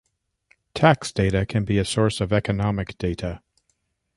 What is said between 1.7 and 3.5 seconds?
a source of economic data.